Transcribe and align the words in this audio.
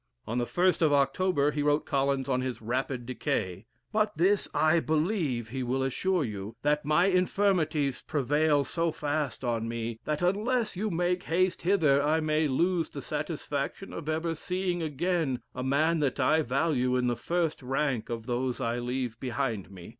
On 0.25 0.39
the 0.39 0.45
1st 0.45 0.81
of 0.81 0.93
October 0.93 1.51
he 1.51 1.61
wrote 1.61 1.85
Collins 1.85 2.27
on 2.27 2.41
his 2.41 2.59
rapid 2.59 3.05
decay, 3.05 3.67
"But 3.91 4.17
this, 4.17 4.47
I 4.51 4.79
believe, 4.79 5.49
he 5.49 5.61
will 5.61 5.83
assure 5.83 6.23
you, 6.23 6.55
that 6.63 6.83
my 6.83 7.05
infirmities 7.05 8.01
prevail 8.01 8.63
so 8.63 8.91
fast 8.91 9.43
on 9.43 9.67
me, 9.67 9.99
that 10.05 10.23
unless 10.23 10.75
you 10.75 10.89
make 10.89 11.21
haste 11.25 11.61
hither, 11.61 12.01
I 12.01 12.19
may 12.19 12.47
lose 12.47 12.89
the 12.89 13.03
satisfaction 13.03 13.93
of 13.93 14.09
ever 14.09 14.33
seeing 14.33 14.81
again 14.81 15.43
a 15.53 15.63
man 15.63 15.99
that 15.99 16.19
I 16.19 16.41
value 16.41 16.95
in 16.95 17.05
the 17.05 17.15
first 17.15 17.61
rank 17.61 18.09
of 18.09 18.25
those 18.25 18.59
I 18.59 18.79
leave 18.79 19.19
behind 19.19 19.69
me." 19.69 19.89